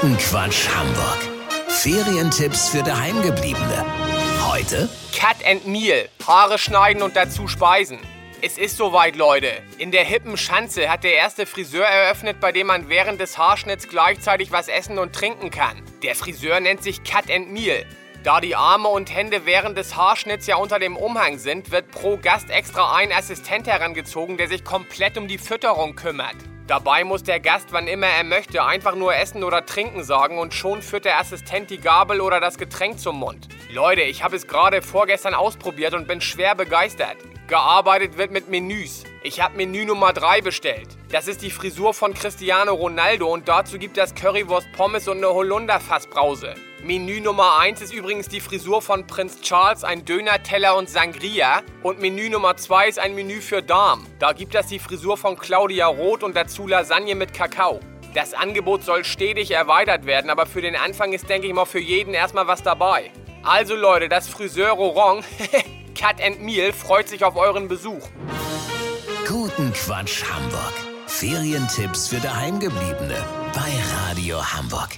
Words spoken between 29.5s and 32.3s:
Trinken sagen und schon führt der Assistent die Gabel